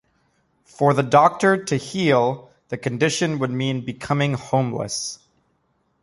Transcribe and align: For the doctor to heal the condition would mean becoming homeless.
For 0.65 0.95
the 0.95 1.03
doctor 1.03 1.63
to 1.63 1.75
heal 1.77 2.49
the 2.69 2.77
condition 2.79 3.37
would 3.37 3.51
mean 3.51 3.85
becoming 3.85 4.33
homeless. 4.33 5.19